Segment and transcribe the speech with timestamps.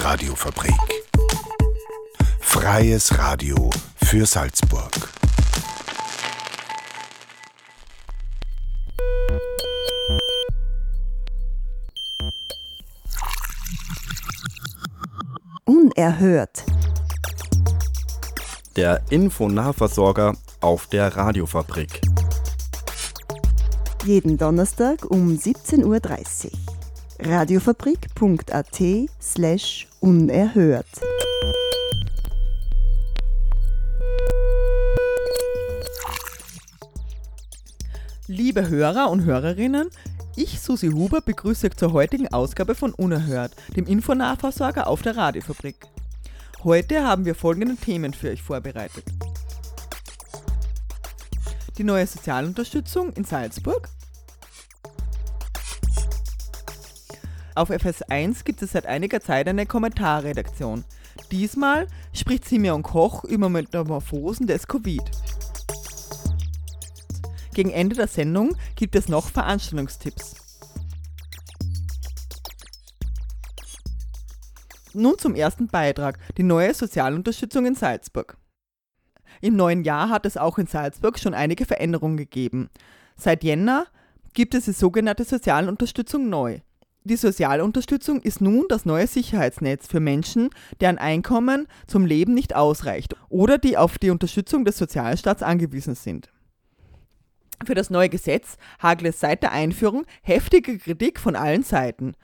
[0.00, 0.72] Radiofabrik.
[2.40, 3.68] Freies Radio
[4.02, 4.92] für Salzburg.
[15.64, 16.64] Unerhört.
[18.76, 22.00] Der Infonahversorger auf der Radiofabrik.
[24.04, 26.77] Jeden Donnerstag um 17.30 Uhr.
[27.20, 28.80] Radiofabrik.at
[29.20, 30.86] slash unerhört.
[38.28, 39.88] Liebe Hörer und Hörerinnen,
[40.36, 45.86] ich, Susi Huber, begrüße euch zur heutigen Ausgabe von Unerhört, dem Infonahversorger auf der Radiofabrik.
[46.62, 49.04] Heute haben wir folgende Themen für euch vorbereitet.
[51.78, 53.88] Die neue Sozialunterstützung in Salzburg.
[57.58, 60.84] Auf FS1 gibt es seit einiger Zeit eine Kommentarredaktion.
[61.32, 65.02] Diesmal spricht Simeon Koch über Metamorphosen des Covid.
[67.54, 70.36] Gegen Ende der Sendung gibt es noch Veranstaltungstipps.
[74.94, 78.36] Nun zum ersten Beitrag, die neue Sozialunterstützung in Salzburg.
[79.40, 82.70] Im neuen Jahr hat es auch in Salzburg schon einige Veränderungen gegeben.
[83.16, 83.88] Seit Jänner
[84.32, 86.60] gibt es die sogenannte Sozialunterstützung neu.
[87.04, 93.14] Die Sozialunterstützung ist nun das neue Sicherheitsnetz für Menschen, deren Einkommen zum Leben nicht ausreicht
[93.28, 96.30] oder die auf die Unterstützung des Sozialstaats angewiesen sind.
[97.64, 102.14] Für das neue Gesetz hagelt es seit der Einführung heftige Kritik von allen Seiten.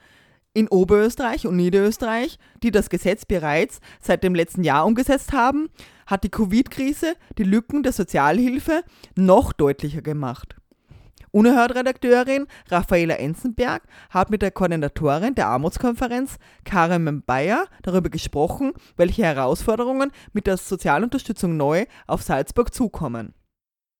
[0.53, 5.69] In Oberösterreich und Niederösterreich, die das Gesetz bereits seit dem letzten Jahr umgesetzt haben,
[6.07, 8.83] hat die Covid-Krise die Lücken der Sozialhilfe
[9.15, 10.55] noch deutlicher gemacht.
[11.35, 20.13] Unerhört-Redakteurin Raffaela Enzenberg hat mit der Koordinatorin der Armutskonferenz Karin Bayer darüber gesprochen, welche Herausforderungen
[20.31, 23.33] mit der Sozialunterstützung neu auf Salzburg zukommen.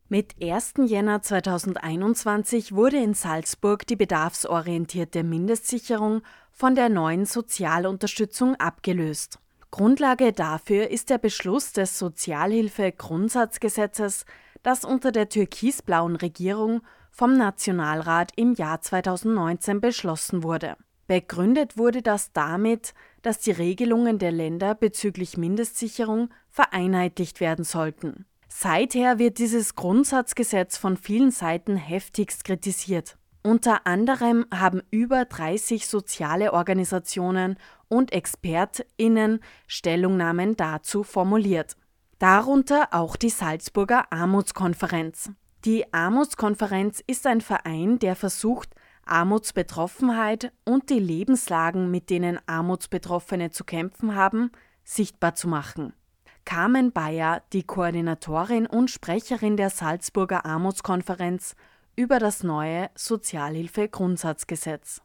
[0.08, 0.76] Mit 1.
[0.86, 6.22] Jänner 2021 wurde in Salzburg die bedarfsorientierte Mindestsicherung
[6.54, 9.40] von der neuen Sozialunterstützung abgelöst.
[9.72, 14.24] Grundlage dafür ist der Beschluss des Sozialhilfe-Grundsatzgesetzes,
[14.64, 16.80] das unter der türkisblauen Regierung
[17.16, 20.76] vom Nationalrat im Jahr 2019 beschlossen wurde.
[21.08, 28.26] Begründet wurde das damit, dass die Regelungen der Länder bezüglich Mindestsicherung vereinheitlicht werden sollten.
[28.50, 33.18] Seither wird dieses Grundsatzgesetz von vielen Seiten heftigst kritisiert.
[33.44, 41.78] Unter anderem haben über 30 soziale Organisationen und ExpertInnen Stellungnahmen dazu formuliert.
[42.20, 45.30] Darunter auch die Salzburger Armutskonferenz.
[45.66, 48.70] Die Armutskonferenz ist ein Verein, der versucht,
[49.04, 54.52] Armutsbetroffenheit und die Lebenslagen, mit denen Armutsbetroffene zu kämpfen haben,
[54.84, 55.94] sichtbar zu machen.
[56.46, 61.56] Carmen Bayer, die Koordinatorin und Sprecherin der Salzburger Armutskonferenz,
[61.96, 65.02] über das neue Sozialhilfegrundsatzgesetz.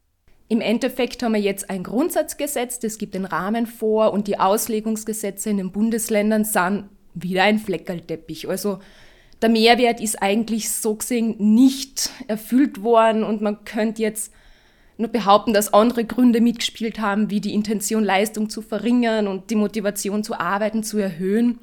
[0.48, 5.48] Im Endeffekt haben wir jetzt ein Grundsatzgesetz, das gibt den Rahmen vor und die Auslegungsgesetze
[5.48, 8.46] in den Bundesländern sind wieder ein Fleckerlteppich.
[8.46, 8.80] Also
[9.42, 14.32] der Mehrwert ist eigentlich so gesehen nicht erfüllt worden und man könnte jetzt
[14.98, 19.56] nur behaupten, dass andere Gründe mitgespielt haben, wie die Intention, Leistung zu verringern und die
[19.56, 21.58] Motivation zu arbeiten zu erhöhen.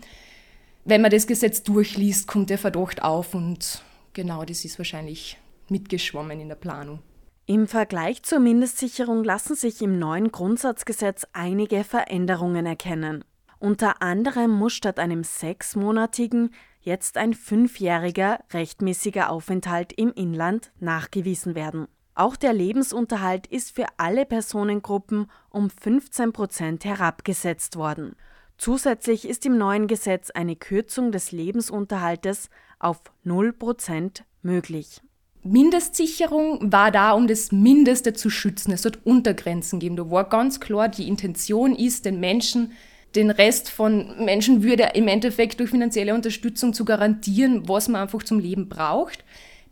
[0.85, 3.83] Wenn man das Gesetz durchliest, kommt der Verdacht auf und
[4.13, 5.37] genau das ist wahrscheinlich
[5.69, 6.99] mitgeschwommen in der Planung.
[7.45, 13.23] Im Vergleich zur Mindestsicherung lassen sich im neuen Grundsatzgesetz einige Veränderungen erkennen.
[13.59, 16.51] Unter anderem muss statt einem sechsmonatigen
[16.87, 21.87] jetzt ein fünfjähriger rechtmäßiger Aufenthalt im Inland nachgewiesen werden.
[22.15, 28.15] Auch der Lebensunterhalt ist für alle Personengruppen um 15 Prozent herabgesetzt worden.
[28.57, 32.49] Zusätzlich ist im neuen Gesetz eine Kürzung des Lebensunterhaltes
[32.79, 35.01] auf 0 Prozent möglich.
[35.43, 38.71] Mindestsicherung war da, um das Mindeste zu schützen.
[38.71, 39.95] Es wird Untergrenzen geben.
[39.95, 42.71] Da war ganz klar, die Intention ist, den Menschen
[43.15, 48.39] den Rest von Menschenwürde im Endeffekt durch finanzielle Unterstützung zu garantieren, was man einfach zum
[48.39, 49.23] Leben braucht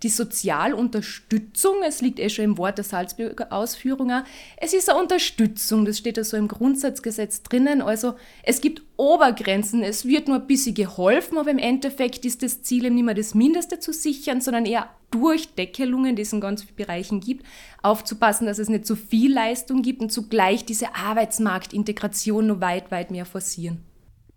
[0.04, 4.24] die Sozialunterstützung, es liegt eh schon im Wort der Salzburger Ausführungen,
[4.58, 9.84] es ist eine Unterstützung, das steht ja so im Grundsatzgesetz drinnen, also es gibt Obergrenzen,
[9.84, 13.14] es wird nur ein bisschen geholfen, aber im Endeffekt ist das Ziel eben nicht mehr
[13.14, 17.46] das Mindeste zu sichern, sondern eher durch Deckelungen, die es in ganz vielen Bereichen gibt,
[17.82, 23.12] aufzupassen, dass es nicht zu viel Leistung gibt und zugleich diese Arbeitsmarktintegration noch weit, weit
[23.12, 23.84] mehr forcieren.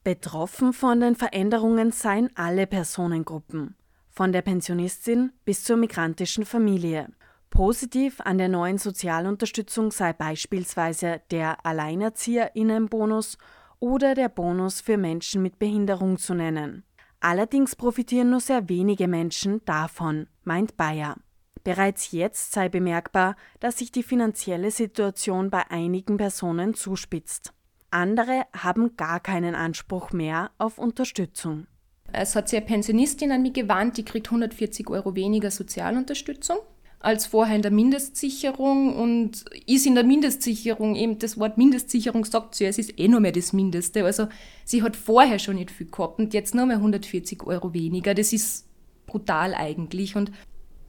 [0.05, 3.75] Betroffen von den Veränderungen seien alle Personengruppen
[4.19, 7.09] von der Pensionistin bis zur migrantischen Familie.
[7.51, 13.39] Positiv an der neuen Sozialunterstützung sei beispielsweise der Alleinerzieherinnenbonus
[13.79, 16.83] oder der Bonus für Menschen mit Behinderung zu nennen.
[17.21, 21.15] Allerdings profitieren nur sehr wenige Menschen davon, meint Bayer.
[21.63, 27.53] Bereits jetzt sei bemerkbar, dass sich die finanzielle Situation bei einigen Personen zuspitzt.
[27.93, 31.69] Andere haben gar keinen Anspruch mehr auf Unterstützung.
[32.13, 36.59] Es hat sich eine Pensionistin an mich gewandt, die kriegt 140 Euro weniger Sozialunterstützung
[37.01, 42.57] als vorher in der Mindestsicherung und ist in der Mindestsicherung eben das Wort Mindestsicherung sagt
[42.57, 44.05] sie, es ist eh nur mehr das Mindeste.
[44.05, 44.29] Also
[44.65, 48.15] sie hat vorher schon nicht viel gehabt und jetzt nur mehr 140 Euro weniger.
[48.15, 48.67] Das ist
[49.07, 50.33] brutal eigentlich und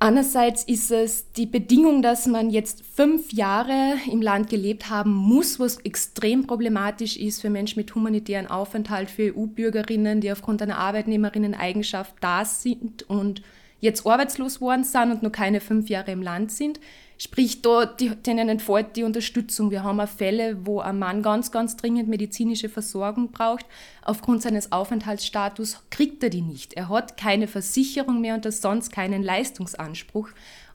[0.01, 5.59] Andererseits ist es die Bedingung, dass man jetzt fünf Jahre im Land gelebt haben muss,
[5.59, 12.15] was extrem problematisch ist für Menschen mit humanitären Aufenthalt, für EU-Bürgerinnen, die aufgrund einer Arbeitnehmerinnen-Eigenschaft
[12.21, 13.41] da sind und
[13.81, 16.79] jetzt arbeitslos worden sind und noch keine fünf Jahre im Land sind.
[17.21, 19.71] Sprich, da, denen entfällt die Unterstützung.
[19.71, 23.65] Wir haben auch Fälle, wo ein Mann ganz, ganz dringend medizinische Versorgung braucht.
[24.01, 26.75] Aufgrund seines Aufenthaltsstatus kriegt er die nicht.
[26.75, 30.29] Er hat keine Versicherung mehr und hat sonst keinen Leistungsanspruch.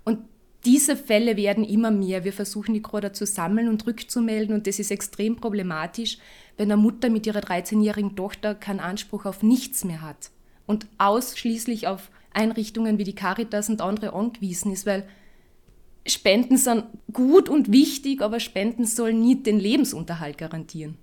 [0.05, 0.19] Und
[0.67, 2.25] diese Fälle werden immer mehr.
[2.25, 6.19] Wir versuchen die gerade zu sammeln und rückzumelden und das ist extrem problematisch,
[6.59, 10.31] wenn eine Mutter mit ihrer 13-jährigen Tochter keinen Anspruch auf nichts mehr hat
[10.67, 15.07] und ausschließlich auf Einrichtungen wie die Caritas und andere angewiesen ist, weil
[16.07, 20.99] Spenden sind gut und wichtig, aber Spenden sollen nie den Lebensunterhalt garantieren.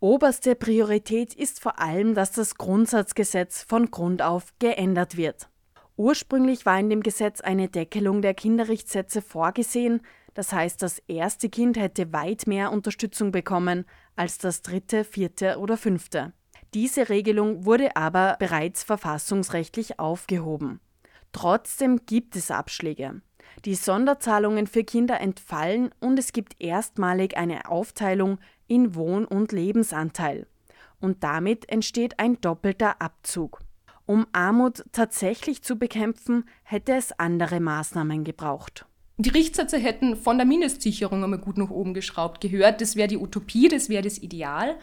[0.00, 5.48] Oberste Priorität ist vor allem, dass das Grundsatzgesetz von Grund auf geändert wird.
[5.96, 10.00] Ursprünglich war in dem Gesetz eine Deckelung der Kinderrichtsätze vorgesehen,
[10.32, 13.84] das heißt, das erste Kind hätte weit mehr Unterstützung bekommen
[14.16, 16.32] als das dritte, vierte oder fünfte.
[16.72, 20.80] Diese Regelung wurde aber bereits verfassungsrechtlich aufgehoben.
[21.32, 23.20] Trotzdem gibt es Abschläge.
[23.64, 30.46] Die Sonderzahlungen für Kinder entfallen und es gibt erstmalig eine Aufteilung in Wohn- und Lebensanteil.
[31.00, 33.60] Und damit entsteht ein doppelter Abzug.
[34.06, 38.86] Um Armut tatsächlich zu bekämpfen, hätte es andere Maßnahmen gebraucht.
[39.18, 42.80] Die Richtsätze hätten von der Mindestsicherung einmal gut nach oben geschraubt gehört.
[42.80, 44.76] Das wäre die Utopie, das wäre das Ideal.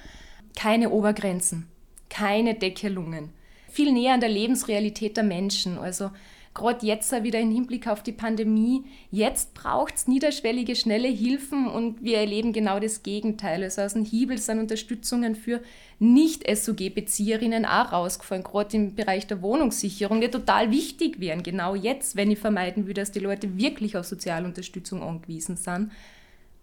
[0.56, 1.68] Keine Obergrenzen
[2.10, 3.30] keine Deckelungen.
[3.70, 5.78] Viel näher an der Lebensrealität der Menschen.
[5.78, 6.12] Also
[6.58, 12.04] gerade jetzt wieder im Hinblick auf die Pandemie, jetzt braucht es niederschwellige, schnelle Hilfen und
[12.04, 13.64] wir erleben genau das Gegenteil.
[13.64, 15.62] Also aus dem Hiebel sind Unterstützungen für
[16.00, 22.32] Nicht-SOG-Bezieherinnen auch rausgefallen, gerade im Bereich der Wohnungssicherung, die total wichtig wären, genau jetzt, wenn
[22.32, 25.92] ich vermeiden will, dass die Leute wirklich auf Sozialunterstützung angewiesen sind.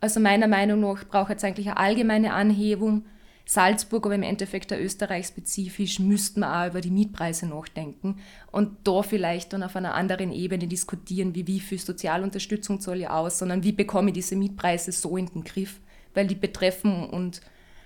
[0.00, 3.04] Also meiner Meinung nach braucht es eigentlich eine allgemeine Anhebung
[3.46, 8.16] Salzburg, aber im Endeffekt der Österreich spezifisch, müssten wir auch über die Mietpreise nachdenken
[8.50, 13.08] und da vielleicht dann auf einer anderen Ebene diskutieren, wie wie viel Sozialunterstützung soll ich
[13.08, 15.80] aus, sondern wie bekomme ich diese Mietpreise so in den Griff,
[16.14, 17.42] weil die betreffen und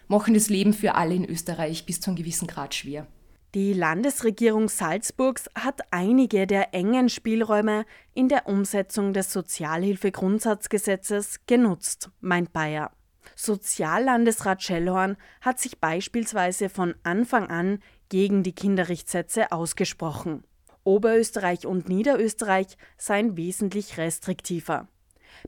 [0.07, 3.07] machen das Leben für alle in Österreich bis zu einem gewissen Grad schwer.
[3.55, 12.53] Die Landesregierung Salzburgs hat einige der engen Spielräume in der Umsetzung des Sozialhilfegrundsatzgesetzes genutzt, meint
[12.53, 12.91] Bayer.
[13.37, 20.45] Soziallandesrat Schellhorn hat sich beispielsweise von Anfang an gegen die Kinderrichtsätze ausgesprochen.
[20.85, 24.89] Oberösterreich und Niederösterreich seien wesentlich restriktiver.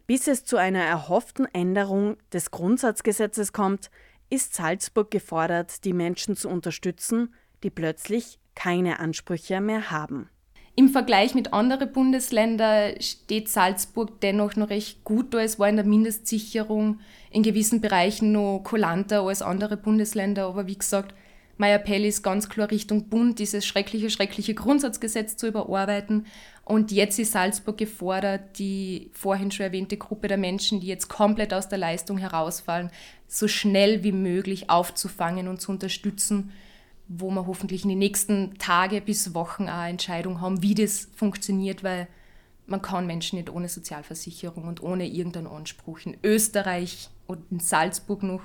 [0.06, 3.90] Bis es zu einer erhofften Änderung des Grundsatzgesetzes kommt,
[4.28, 10.28] ist Salzburg gefordert, die Menschen zu unterstützen, die plötzlich keine Ansprüche mehr haben.
[10.80, 15.40] Im Vergleich mit anderen Bundesländern steht Salzburg dennoch noch recht gut da.
[15.40, 20.46] Es war in der Mindestsicherung in gewissen Bereichen noch kulanter als andere Bundesländer.
[20.46, 21.14] Aber wie gesagt,
[21.58, 26.25] mein Appell ist ganz klar Richtung Bund, dieses schreckliche, schreckliche Grundsatzgesetz zu überarbeiten.
[26.64, 31.52] Und jetzt ist Salzburg gefordert, die vorhin schon erwähnte Gruppe der Menschen, die jetzt komplett
[31.52, 32.90] aus der Leistung herausfallen,
[33.28, 36.52] so schnell wie möglich aufzufangen und zu unterstützen
[37.12, 41.83] wo wir hoffentlich in den nächsten Tage bis Wochen eine Entscheidung haben, wie das funktioniert,
[41.83, 42.07] weil
[42.67, 48.23] man kann Menschen nicht ohne Sozialversicherung und ohne irgendeinen Anspruch in Österreich und in Salzburg
[48.23, 48.43] noch,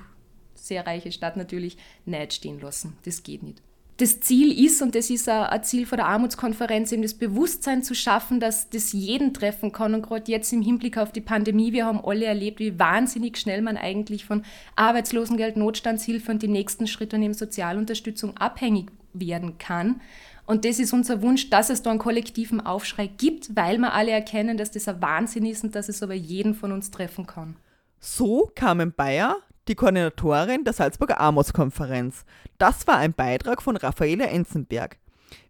[0.56, 2.98] sehr reiche Stadt natürlich, nicht stehen lassen.
[3.04, 3.62] Das geht nicht
[3.98, 7.94] das Ziel ist, und das ist ein Ziel von der Armutskonferenz, eben das Bewusstsein zu
[7.94, 9.94] schaffen, dass das jeden treffen kann.
[9.94, 13.62] Und gerade jetzt im Hinblick auf die Pandemie, wir haben alle erlebt, wie wahnsinnig schnell
[13.62, 14.44] man eigentlich von
[14.76, 20.02] Arbeitslosengeld, Notstandshilfe und die nächsten Schritte neben Sozialunterstützung abhängig werden kann.
[20.44, 24.12] Und das ist unser Wunsch, dass es da einen kollektiven Aufschrei gibt, weil wir alle
[24.12, 27.56] erkennen, dass das ein Wahnsinn ist und dass es aber jeden von uns treffen kann.
[27.98, 29.36] So kamen Bayer,
[29.68, 32.24] die Koordinatorin der Salzburger Armutskonferenz.
[32.58, 34.98] Das war ein Beitrag von Raffaela Enzenberg.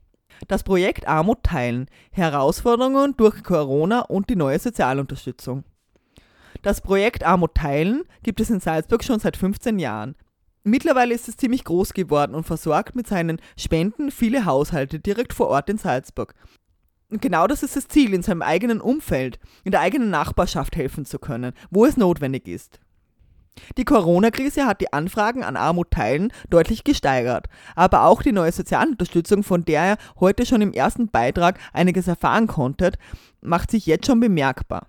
[0.48, 5.66] Das Projekt Armut teilen, Herausforderungen durch Corona und die neue Sozialunterstützung.
[6.64, 10.16] Das Projekt Armut teilen gibt es in Salzburg schon seit 15 Jahren.
[10.70, 15.48] Mittlerweile ist es ziemlich groß geworden und versorgt mit seinen Spenden viele Haushalte direkt vor
[15.48, 16.36] Ort in Salzburg.
[17.10, 21.06] Und genau das ist das Ziel, in seinem eigenen Umfeld, in der eigenen Nachbarschaft helfen
[21.06, 22.80] zu können, wo es notwendig ist.
[23.78, 29.42] Die Corona-Krise hat die Anfragen an Armut teilen deutlich gesteigert, aber auch die neue Sozialunterstützung,
[29.42, 33.00] von der ihr heute schon im ersten Beitrag einiges erfahren konntet,
[33.42, 34.86] macht sich jetzt schon bemerkbar.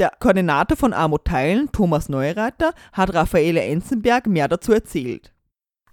[0.00, 5.32] Der Koordinator von Armut teilen, Thomas Neureiter, hat Raffaele Enzenberg mehr dazu erzählt.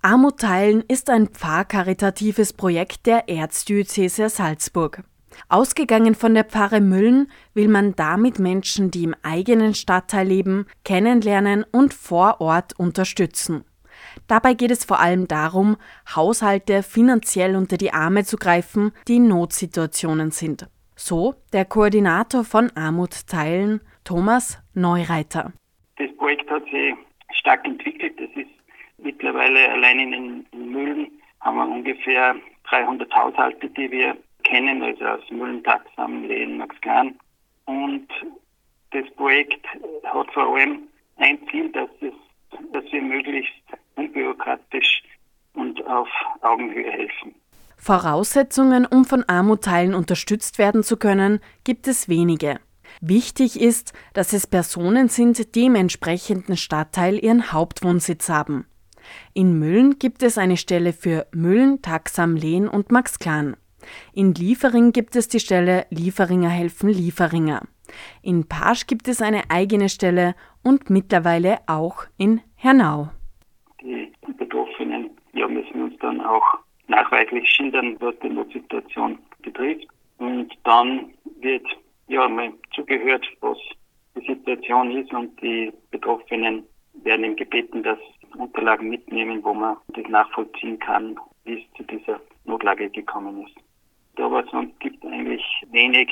[0.02, 5.04] Armut teilen ist ein pfarrkaritatives Projekt der Erzdiözese Salzburg.
[5.50, 11.64] Ausgegangen von der Pfarre Müllen will man damit Menschen, die im eigenen Stadtteil leben, kennenlernen
[11.72, 13.66] und vor Ort unterstützen.
[14.26, 15.78] Dabei geht es vor allem darum,
[16.16, 20.68] Haushalte finanziell unter die Arme zu greifen, die in Notsituationen sind.
[20.96, 25.54] So der Koordinator von Armut teilen, Thomas Neureiter.
[25.98, 26.96] Das Projekt hat sich
[27.34, 28.20] stark entwickelt.
[28.20, 28.52] Das ist
[28.98, 30.12] mittlerweile allein in
[30.52, 31.08] den Mühlen
[31.42, 32.36] haben wir ungefähr
[32.70, 37.18] 300 Haushalte, die wir kennen, also aus Müllentaxam, Lehen, Max Kahn.
[37.66, 38.08] Und
[38.92, 39.66] das Projekt
[40.04, 42.14] hat vor allem ein Ziel, dass, es,
[42.72, 43.54] dass wir möglichst
[43.96, 45.04] unbürokratisch
[45.54, 46.08] und auf
[46.42, 47.36] Augenhöhe helfen.
[47.78, 52.60] Voraussetzungen, um von Armutteilen unterstützt werden zu können, gibt es wenige.
[53.04, 58.68] Wichtig ist, dass es Personen sind, die im entsprechenden Stadtteil ihren Hauptwohnsitz haben.
[59.34, 63.58] In Müllen gibt es eine Stelle für Müllen, Taxam, Lehn und Max Klan.
[64.14, 67.64] In Liefering gibt es die Stelle Lieferinger helfen Lieferinger.
[68.22, 73.10] In Pasch gibt es eine eigene Stelle und mittlerweile auch in Hernau.
[73.82, 79.88] Die Betroffenen ja, müssen uns dann auch nachweislich schildern, was die Notsituation betrifft.
[80.20, 81.66] Und dann wird
[82.12, 83.58] ja mal zugehört, was
[84.16, 86.64] die Situation ist und die Betroffenen
[87.04, 88.00] werden eben gebeten, dass
[88.38, 93.58] Unterlagen mitnehmen, wo man das nachvollziehen kann, wie es zu dieser Notlage gekommen ist
[94.22, 96.10] aber sonst gibt es eigentlich wenig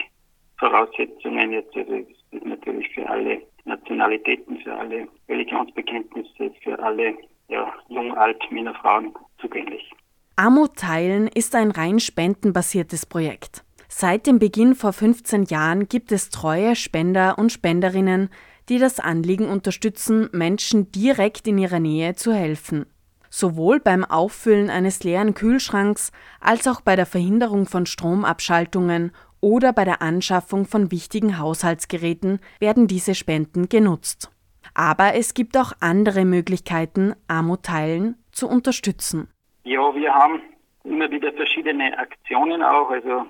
[0.58, 1.52] Voraussetzungen.
[1.52, 7.16] Jetzt also es ist natürlich für alle Nationalitäten, für alle Religionsbekenntnisse, für alle
[7.48, 9.92] ja, jung, alt, Männer, Frauen zugänglich.
[10.36, 13.64] Armut teilen ist ein rein spendenbasiertes Projekt.
[14.02, 18.30] Seit dem Beginn vor 15 Jahren gibt es treue Spender und Spenderinnen,
[18.70, 22.86] die das Anliegen unterstützen, Menschen direkt in ihrer Nähe zu helfen.
[23.30, 29.84] Sowohl beim Auffüllen eines leeren Kühlschranks als auch bei der Verhinderung von Stromabschaltungen oder bei
[29.84, 34.32] der Anschaffung von wichtigen Haushaltsgeräten werden diese Spenden genutzt.
[34.74, 39.28] Aber es gibt auch andere Möglichkeiten, Armut teilen zu unterstützen.
[39.66, 40.42] Ja, wir haben
[40.86, 42.90] immer wieder verschiedene Aktionen auch.
[42.92, 43.26] Also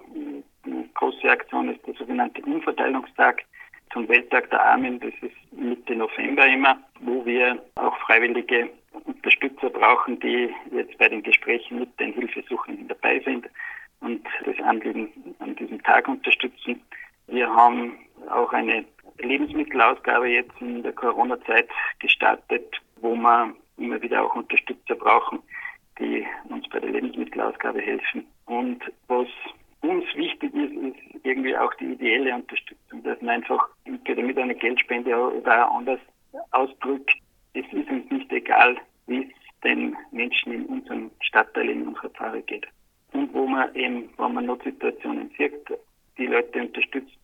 [0.65, 3.43] eine große Aktion ist der sogenannte Umverteilungstag
[3.91, 4.99] zum Welttag der Armen.
[4.99, 8.69] Das ist Mitte November immer, wo wir auch freiwillige
[9.05, 13.47] Unterstützer brauchen, die jetzt bei den Gesprächen mit den Hilfesuchenden dabei sind
[14.01, 16.81] und das Anliegen an diesem Tag unterstützen.
[17.27, 17.97] Wir haben
[18.29, 18.85] auch eine
[19.19, 25.39] Lebensmittelausgabe jetzt in der Corona-Zeit gestartet, wo wir immer wieder auch Unterstützer brauchen,
[25.99, 28.25] die uns bei der Lebensmittelausgabe helfen.
[28.45, 29.27] Und was
[29.89, 33.67] uns wichtig ist, ist irgendwie auch die ideelle Unterstützung, dass man einfach
[34.05, 35.99] damit eine Geldspende oder anders
[36.51, 37.11] ausdrückt,
[37.53, 38.77] es ist uns nicht egal,
[39.07, 42.67] wie es den Menschen in unserem Stadtteil, in unserer Pfarre geht.
[43.11, 45.53] Und wo man eben, wenn man Notsituationen sieht,
[46.17, 47.17] die Leute unterstützt,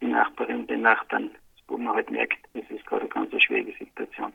[0.00, 1.30] die Nachbarinnen, den Nachbarn,
[1.68, 4.32] wo man halt merkt, das ist gerade eine ganz schwierige Situation.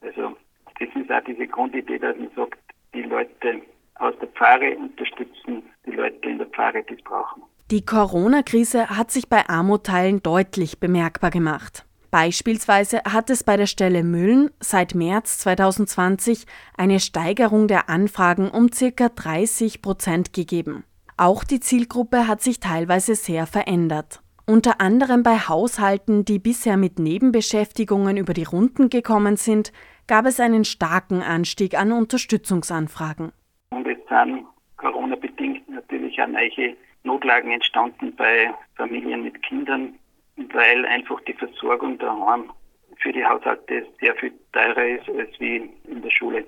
[0.00, 0.36] Also
[0.78, 2.58] das ist auch diese Grundidee, dass man sagt,
[2.94, 3.62] die Leute
[3.96, 7.42] aus der Pfarre unterstützen, die Leute es brauchen.
[7.70, 11.84] Die Corona-Krise hat sich bei Armutteilen deutlich bemerkbar gemacht.
[12.10, 16.46] Beispielsweise hat es bei der Stelle Müllen seit März 2020
[16.76, 19.08] eine Steigerung der Anfragen um ca.
[19.08, 20.84] 30 Prozent gegeben.
[21.16, 24.22] Auch die Zielgruppe hat sich teilweise sehr verändert.
[24.46, 29.72] Unter anderem bei Haushalten, die bisher mit Nebenbeschäftigungen über die Runden gekommen sind,
[30.06, 33.32] gab es einen starken Anstieg an Unterstützungsanfragen.
[33.70, 34.46] Und es sind
[34.76, 39.98] Corona-bedingt natürlich auch neue Notlagen entstanden bei Familien mit Kindern,
[40.36, 42.50] weil einfach die Versorgung daheim
[42.98, 46.44] für die Haushalte sehr viel teurer ist als wie in der Schule.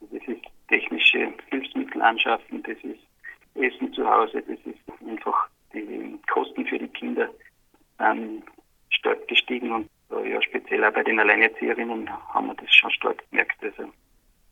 [0.00, 3.00] Das ist technische Hilfsmittel anschaffen, das ist
[3.54, 7.28] Essen zu Hause, das ist einfach die Kosten für die Kinder
[8.00, 8.44] sind
[8.90, 9.90] stark gestiegen und
[10.26, 13.62] ja, speziell auch bei den Alleinerzieherinnen haben wir das schon stark gemerkt.
[13.62, 13.92] Also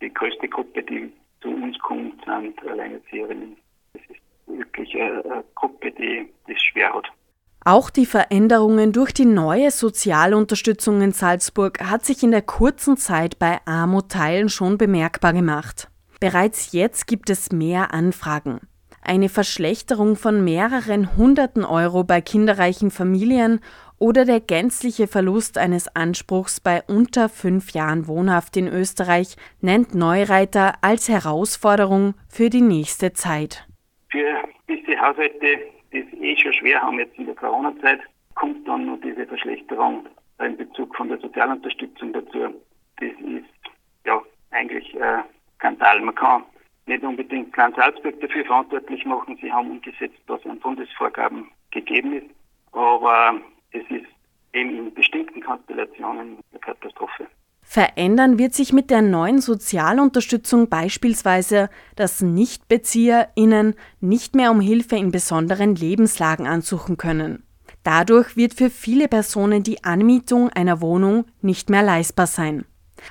[0.01, 3.57] die größte Gruppe, die zu uns kommt, sind Alleinerzieherinnen.
[3.93, 7.07] Das ist wirklich eine, Gruppe, die das schwer hat.
[7.65, 13.39] Auch die Veränderungen durch die neue Sozialunterstützung in Salzburg hat sich in der kurzen Zeit
[13.39, 15.89] bei Armut-Teilen schon bemerkbar gemacht.
[16.21, 18.61] Bereits jetzt gibt es mehr Anfragen.
[19.09, 23.61] Eine Verschlechterung von mehreren hunderten Euro bei kinderreichen Familien
[23.99, 30.75] oder der gänzliche Verlust eines Anspruchs bei unter fünf Jahren Wohnhaft in Österreich nennt Neureiter
[30.83, 33.67] als Herausforderung für die nächste Zeit.
[34.11, 35.59] Für diese Haushalte,
[35.91, 38.01] die es eh schon schwer haben jetzt in der Corona-Zeit,
[38.35, 40.05] kommt dann noch diese Verschlechterung
[40.39, 42.41] in Bezug von der Sozialunterstützung dazu.
[43.01, 43.71] Das ist
[44.05, 45.25] ja eigentlich ein
[45.57, 45.99] Skandal.
[46.03, 46.43] Man kann
[46.89, 49.39] nicht unbedingt Land Salzburg dafür verantwortlich machen.
[49.41, 52.27] Sie haben umgesetzt, was an Bundesvorgaben gegeben ist.
[52.73, 53.41] Aber
[53.73, 54.07] es ist
[54.53, 57.27] eben in bestimmten Konstellationen eine Katastrophe.
[57.63, 65.13] Verändern wird sich mit der neuen Sozialunterstützung beispielsweise, dass NichtbezieherInnen nicht mehr um Hilfe in
[65.13, 67.43] besonderen Lebenslagen ansuchen können.
[67.83, 72.65] Dadurch wird für viele Personen die Anmietung einer Wohnung nicht mehr leistbar sein.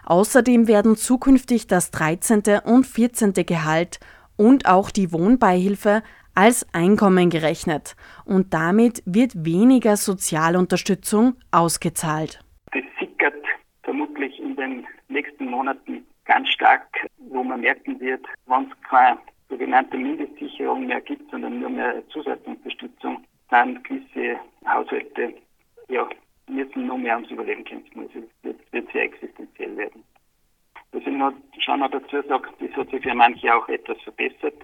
[0.05, 2.43] Außerdem werden zukünftig das 13.
[2.65, 3.33] und 14.
[3.33, 3.99] Gehalt
[4.37, 6.03] und auch die Wohnbeihilfe
[6.35, 12.39] als Einkommen gerechnet und damit wird weniger Sozialunterstützung ausgezahlt.
[12.73, 13.43] Das sickert
[13.81, 16.85] vermutlich in den nächsten Monaten ganz stark,
[17.17, 19.17] wo man merken wird, wenn es keine
[19.49, 25.33] sogenannte Mindestsicherung mehr gibt, sondern nur mehr Zusatzunterstützung, dann gewisse Haushalte
[25.89, 26.07] ja,
[26.47, 28.09] müssen nur mehr ums Überleben kämpfen.
[28.09, 30.03] Es wird, wird sehr existenziell werden.
[30.93, 34.55] Ich noch, schon noch dazu sage, das hat sich für manche auch etwas verbessert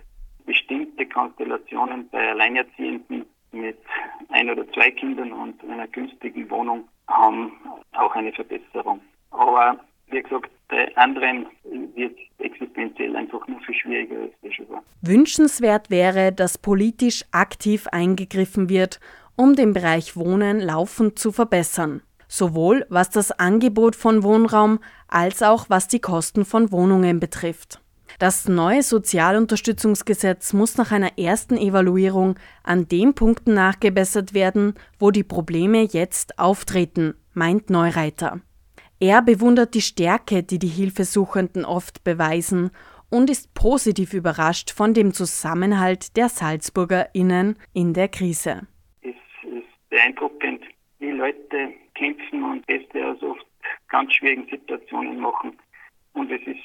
[0.46, 3.78] bestimmte Konstellationen bei Alleinerziehenden mit
[4.30, 7.54] ein oder zwei Kindern und einer günstigen Wohnung haben
[7.94, 9.00] auch eine Verbesserung.
[9.32, 11.46] Aber wie gesagt, bei anderen
[11.96, 14.84] wird existenziell einfach nur viel schwieriger als das schon war.
[15.02, 19.00] Wünschenswert wäre, dass politisch aktiv eingegriffen wird,
[19.36, 22.02] um den Bereich Wohnen laufend zu verbessern.
[22.28, 27.80] Sowohl was das Angebot von Wohnraum als auch was die Kosten von Wohnungen betrifft.
[28.20, 35.24] Das neue Sozialunterstützungsgesetz muss nach einer ersten Evaluierung an den Punkten nachgebessert werden, wo die
[35.24, 38.40] Probleme jetzt auftreten, meint Neureiter.
[39.00, 42.72] Er bewundert die Stärke, die die Hilfesuchenden oft beweisen
[43.10, 48.62] und ist positiv überrascht von dem Zusammenhalt der SalzburgerInnen in der Krise.
[49.94, 50.64] Beeindruckend,
[50.98, 53.46] wie Leute kämpfen und Beste aus oft
[53.90, 55.56] ganz schwierigen Situationen machen.
[56.14, 56.64] Und es ist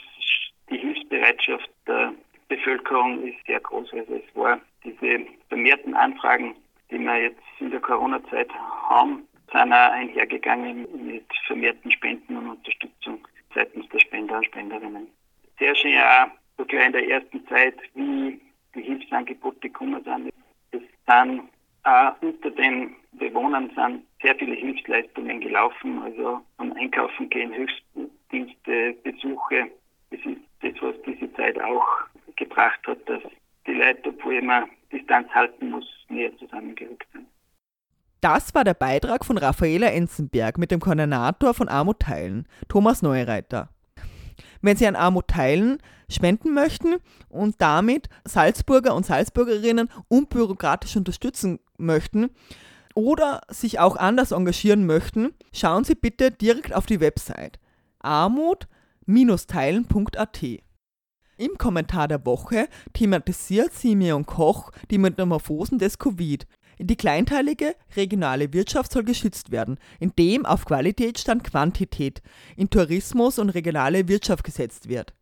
[0.70, 2.14] die Hilfsbereitschaft der
[2.48, 3.92] Bevölkerung ist sehr groß.
[3.92, 6.54] Also es war diese vermehrten Anfragen,
[6.90, 8.48] die wir jetzt in der Corona-Zeit
[8.88, 15.06] haben, sind auch einhergegangen mit vermehrten Spenden und Unterstützung seitens der Spender und Spenderinnen.
[15.58, 18.40] Sehr schön auch sogar in der ersten Zeit, wie
[18.74, 20.32] die Hilfsangebote gekommen sind.
[20.70, 21.42] Es sind
[21.82, 29.70] auch unter den Bewohnern sind sehr viele Hilfsleistungen gelaufen, also von Einkaufen gehen, Hilfsdienste, Besuche.
[30.10, 31.86] Es ist das, was diese Zeit auch
[32.36, 33.22] gebracht hat, dass
[33.66, 37.26] die Leute, obwohl man Distanz halten muss, näher zusammengerückt sind.
[38.20, 43.68] Das war der Beitrag von Raffaela Enzenberg mit dem Koordinator von Armut teilen, Thomas Neureiter.
[44.60, 45.78] Wenn Sie an Armut teilen
[46.10, 46.96] spenden möchten
[47.28, 52.30] und damit Salzburger und Salzburgerinnen unbürokratisch unterstützen möchten
[52.98, 57.60] oder sich auch anders engagieren möchten, schauen Sie bitte direkt auf die Website
[58.00, 58.66] armut
[59.46, 60.42] teilen.at.
[61.36, 66.44] Im Kommentar der Woche thematisiert Simeon Koch die Metamorphosen des Covid.
[66.80, 72.20] Die kleinteilige regionale Wirtschaft soll geschützt werden, indem auf Qualität statt Quantität
[72.56, 75.14] in Tourismus und regionale Wirtschaft gesetzt wird.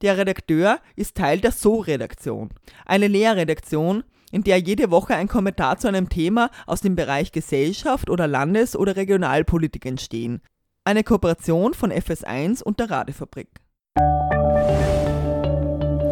[0.00, 2.50] Der Redakteur ist Teil der So-Redaktion,
[2.84, 8.10] eine Lehrredaktion, in der jede Woche ein Kommentar zu einem Thema aus dem Bereich Gesellschaft
[8.10, 10.40] oder Landes- oder Regionalpolitik entstehen.
[10.84, 13.48] Eine Kooperation von FS1 und der Radefabrik.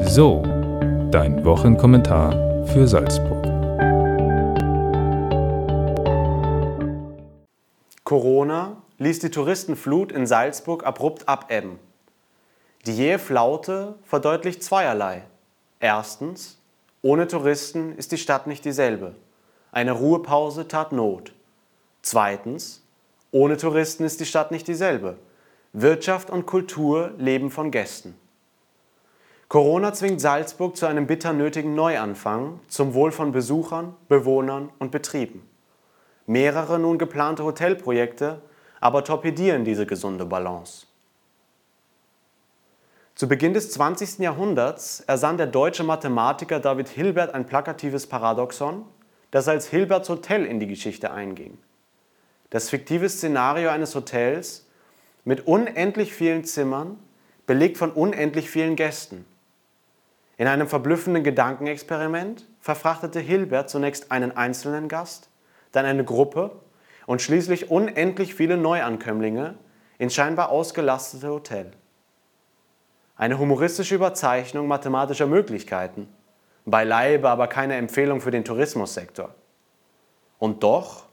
[0.02, 0.42] So,
[1.10, 3.44] dein Wochenkommentar für Salzburg.
[8.04, 11.78] Corona ließ die Touristenflut in Salzburg abrupt abebben.
[12.86, 15.22] Die jähe Flaute verdeutlicht zweierlei.
[15.80, 16.59] Erstens,
[17.02, 19.14] ohne Touristen ist die Stadt nicht dieselbe.
[19.72, 21.32] Eine Ruhepause tat Not.
[22.02, 22.82] Zweitens,
[23.30, 25.16] ohne Touristen ist die Stadt nicht dieselbe.
[25.72, 28.14] Wirtschaft und Kultur leben von Gästen.
[29.48, 35.48] Corona zwingt Salzburg zu einem bitter nötigen Neuanfang zum Wohl von Besuchern, Bewohnern und Betrieben.
[36.26, 38.42] Mehrere nun geplante Hotelprojekte
[38.80, 40.86] aber torpedieren diese gesunde Balance.
[43.20, 44.20] Zu Beginn des 20.
[44.20, 48.86] Jahrhunderts ersann der deutsche Mathematiker David Hilbert ein plakatives Paradoxon,
[49.30, 51.58] das als Hilberts Hotel in die Geschichte einging.
[52.48, 54.66] Das fiktive Szenario eines Hotels
[55.26, 56.98] mit unendlich vielen Zimmern,
[57.46, 59.26] belegt von unendlich vielen Gästen.
[60.38, 65.28] In einem verblüffenden Gedankenexperiment verfrachtete Hilbert zunächst einen einzelnen Gast,
[65.72, 66.52] dann eine Gruppe
[67.04, 69.58] und schließlich unendlich viele Neuankömmlinge
[69.98, 71.72] ins scheinbar ausgelastete Hotel.
[73.20, 76.08] Eine humoristische Überzeichnung mathematischer Möglichkeiten,
[76.64, 79.34] beileibe aber keine Empfehlung für den Tourismussektor.
[80.38, 81.04] Und doch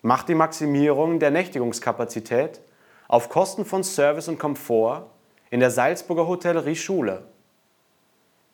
[0.00, 2.60] macht die Maximierung der Nächtigungskapazität
[3.08, 5.06] auf Kosten von Service und Komfort
[5.50, 7.24] in der Salzburger Hotellerie Schule.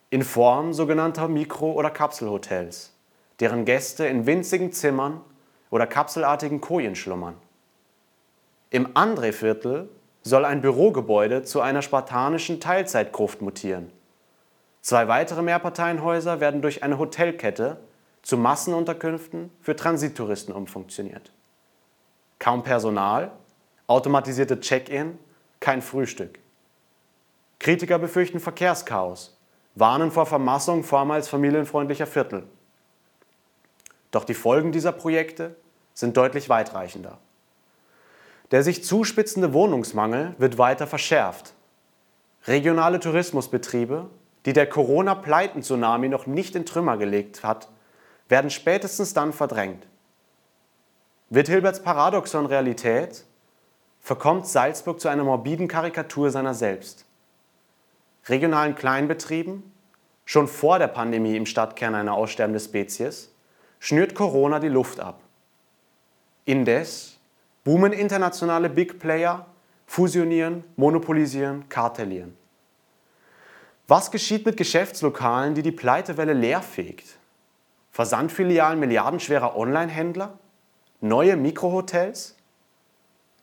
[0.09, 2.95] In Form sogenannter Mikro- oder Kapselhotels,
[3.41, 5.21] deren Gäste in winzigen Zimmern
[5.69, 7.37] oder kapselartigen Kojen schlummern.
[8.71, 9.91] Im André-Viertel
[10.27, 13.93] soll ein Bürogebäude zu einer spartanischen Teilzeitgruft mutieren.
[14.81, 17.79] Zwei weitere Mehrparteienhäuser werden durch eine Hotelkette
[18.23, 21.31] zu Massenunterkünften für Transittouristen umfunktioniert.
[22.41, 23.31] Kaum Personal,
[23.87, 25.17] automatisierte Check-in,
[25.61, 26.41] kein Frühstück.
[27.61, 29.39] Kritiker befürchten Verkehrschaos,
[29.77, 32.43] warnen vor Vermassung vormals familienfreundlicher Viertel.
[34.11, 35.55] Doch die Folgen dieser Projekte
[35.95, 37.19] sind deutlich weitreichender.
[38.51, 41.55] Der sich zuspitzende Wohnungsmangel wird weiter verschärft.
[42.47, 44.09] Regionale Tourismusbetriebe,
[44.45, 47.69] die der Corona-Pleiten-Tsunami noch nicht in Trümmer gelegt hat,
[48.29, 49.87] werden spätestens dann verdrängt.
[51.29, 53.25] Wird Hilberts Paradoxon Realität,
[54.01, 57.05] verkommt Salzburg zu einer morbiden Karikatur seiner selbst.
[58.29, 59.73] Regionalen Kleinbetrieben,
[60.25, 63.33] schon vor der Pandemie im Stadtkern eine aussterbende Spezies,
[63.81, 65.21] schnürt Corona die Luft ab.
[66.45, 67.16] Indes
[67.67, 69.45] boomen internationale Big Player,
[69.89, 72.37] fusionieren, monopolisieren, kartellieren.
[73.89, 77.19] Was geschieht mit Geschäftslokalen, die die Pleitewelle leerfegt?
[77.91, 80.39] Versandfilialen milliardenschwerer Online-Händler?
[81.01, 82.37] Neue Mikrohotels?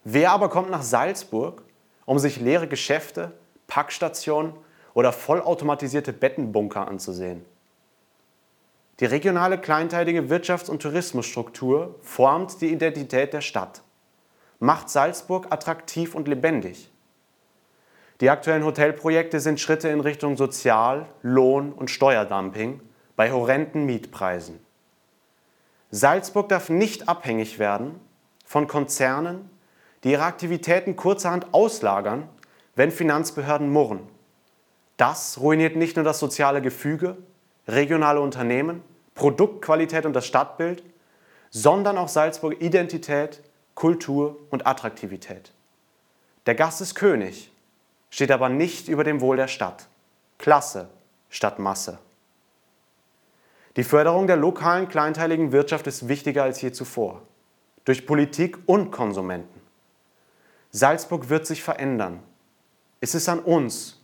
[0.06, 1.62] Wer aber kommt nach Salzburg,
[2.06, 3.34] um sich leere Geschäfte,
[3.68, 4.54] Packstationen
[4.94, 7.44] oder vollautomatisierte Bettenbunker anzusehen?
[9.02, 13.83] Die regionale kleinteilige Wirtschafts- und Tourismusstruktur formt die Identität der Stadt,
[14.64, 16.90] macht Salzburg attraktiv und lebendig.
[18.22, 22.80] Die aktuellen Hotelprojekte sind Schritte in Richtung Sozial-, Lohn- und Steuerdumping
[23.18, 24.66] bei horrenden Mietpreisen.
[25.92, 28.00] Salzburg darf nicht abhängig werden
[28.46, 29.50] von Konzernen,
[30.06, 32.30] die ihre Aktivitäten kurzerhand auslagern,
[32.78, 34.08] wenn Finanzbehörden murren.
[34.96, 37.18] Das ruiniert nicht nur das soziale Gefüge,
[37.68, 38.82] regionale Unternehmen,
[39.14, 40.86] Produktqualität und das Stadtbild,
[41.50, 43.44] sondern auch Salzburg Identität,
[43.76, 45.52] Kultur und Attraktivität.
[46.46, 47.52] Der Gast ist König,
[48.10, 49.88] steht aber nicht über dem Wohl der Stadt.
[50.38, 50.90] Klasse
[51.30, 52.00] statt Masse.
[53.76, 57.22] Die Förderung der lokalen kleinteiligen Wirtschaft ist wichtiger als je zuvor.
[57.86, 59.62] Durch Politik und Konsumenten.
[60.72, 62.22] Salzburg wird sich verändern.
[63.02, 64.02] Es ist an uns,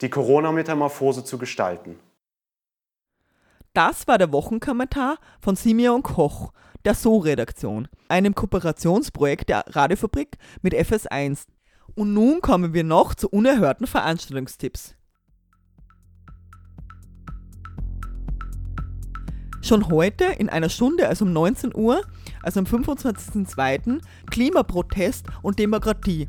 [0.00, 1.98] die Corona-Metamorphose zu gestalten.
[3.74, 6.52] Das war der Wochenkommentar von Simeon Koch,
[6.84, 11.46] der So-Redaktion, einem Kooperationsprojekt der Radiofabrik mit FS1.
[11.94, 14.94] Und nun kommen wir noch zu unerhörten Veranstaltungstipps.
[19.62, 22.02] Schon heute in einer Stunde, also um 19 Uhr,
[22.42, 24.00] also am 25.02.
[24.30, 26.26] Klimaprotest und Demokratie.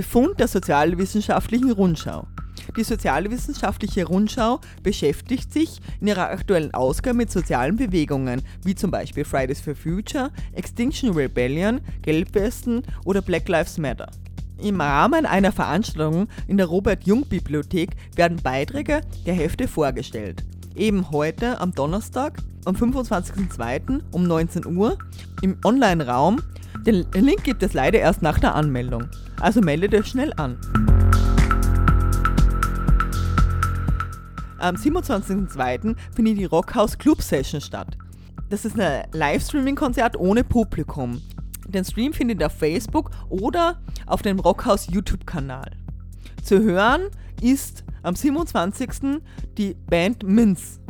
[0.00, 2.26] Befund der Sozialwissenschaftlichen Rundschau.
[2.74, 9.26] Die Sozialwissenschaftliche Rundschau beschäftigt sich in ihrer aktuellen Ausgabe mit sozialen Bewegungen, wie zum Beispiel
[9.26, 14.10] Fridays for Future, Extinction Rebellion, Gelbwesten oder Black Lives Matter.
[14.56, 20.46] Im Rahmen einer Veranstaltung in der Robert-Jung-Bibliothek werden Beiträge der Hefte vorgestellt.
[20.74, 24.00] Eben heute am Donnerstag, am 25.02.
[24.12, 24.96] um 19 Uhr
[25.42, 26.40] im Online-Raum.
[26.86, 29.04] Den Link gibt es leider erst nach der Anmeldung.
[29.38, 30.56] Also meldet euch schnell an.
[34.58, 35.94] Am 27.02.
[36.14, 37.98] findet die Rockhaus Club Session statt.
[38.48, 41.20] Das ist ein Livestreaming-Konzert ohne Publikum.
[41.68, 45.70] Den Stream findet ihr auf Facebook oder auf dem Rockhaus YouTube-Kanal.
[46.42, 47.02] Zu hören
[47.42, 49.20] ist am 27.
[49.56, 50.80] die Band Minz.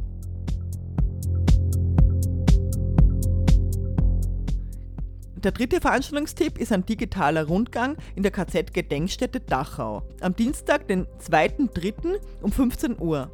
[5.43, 10.03] Der dritte Veranstaltungstipp ist ein digitaler Rundgang in der KZ-Gedenkstätte Dachau.
[10.21, 12.21] Am Dienstag, den 2.3.
[12.43, 13.31] um 15 Uhr.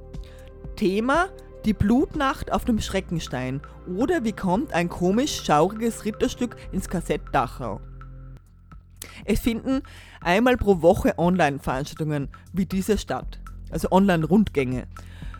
[0.76, 1.28] Thema
[1.64, 7.80] die Blutnacht auf dem Schreckenstein oder wie kommt ein komisch schauriges Ritterstück ins Kassett Dachau.
[9.24, 9.82] Es finden
[10.20, 13.40] einmal pro Woche Online-Veranstaltungen wie diese statt,
[13.70, 14.86] also Online-Rundgänge.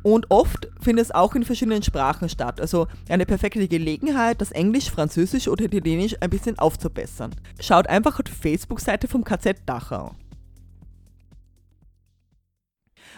[0.06, 2.60] Und oft findet es auch in verschiedenen Sprachen statt.
[2.60, 7.34] Also eine perfekte Gelegenheit, das Englisch, Französisch oder Italienisch ein bisschen aufzubessern.
[7.58, 10.14] Schaut einfach auf die Facebook-Seite vom KZ Dachau.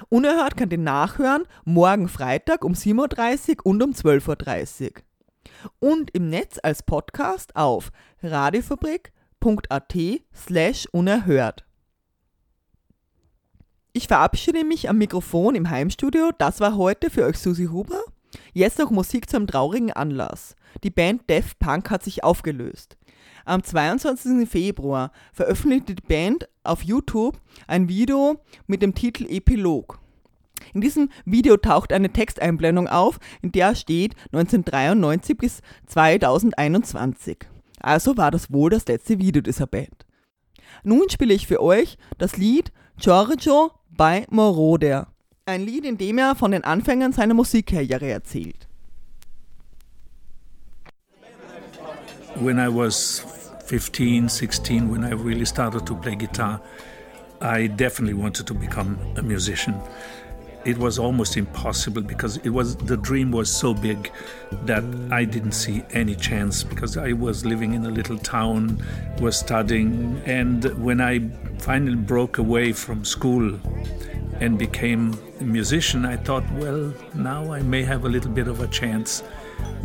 [0.08, 4.90] Unerhört könnt ihr nachhören morgen Freitag um 7.30 Uhr und um 12.30 Uhr.
[5.80, 9.94] Und im Netz als Podcast auf radiofabrik.at
[10.34, 11.67] slash unerhört.
[13.98, 16.30] Ich verabschiede mich am Mikrofon im Heimstudio.
[16.38, 18.00] Das war heute für euch Susi Huber.
[18.52, 20.54] Jetzt noch Musik zu einem traurigen Anlass.
[20.84, 22.96] Die Band Def Punk hat sich aufgelöst.
[23.44, 24.48] Am 22.
[24.48, 29.98] Februar veröffentlichte die Band auf YouTube ein Video mit dem Titel Epilog.
[30.74, 37.38] In diesem Video taucht eine Texteinblendung auf, in der steht 1993 bis 2021.
[37.80, 40.06] Also war das wohl das letzte Video dieser Band.
[40.84, 45.08] Nun spiele ich für euch das Lied Giorgio bei Moroder.
[45.44, 48.66] Ein Lied, in dem er von den Anfängen seiner Musikkarriere erzählt.
[52.36, 53.24] When I was
[53.66, 56.62] 15, 16, when I really started to play guitar,
[57.42, 59.74] I definitely wanted to become a musician.
[60.68, 64.12] It was almost impossible because it was the dream was so big
[64.66, 68.84] that I didn't see any chance because I was living in a little town,
[69.18, 73.58] was studying, and when I finally broke away from school
[74.40, 78.60] and became a musician, I thought, well, now I may have a little bit of
[78.60, 79.22] a chance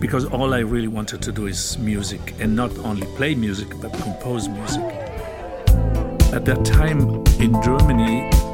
[0.02, 3.94] because all I really wanted to do is music and not only play music but
[3.94, 4.84] compose music.
[6.34, 8.30] At that time in Germany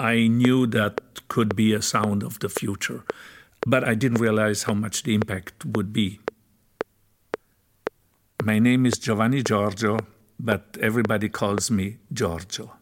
[0.00, 3.04] I knew that could be a sound of the future,
[3.66, 6.20] but I didn't realize how much the impact would be.
[8.42, 9.98] My name is Giovanni Giorgio,
[10.38, 12.72] but everybody calls me Giorgio.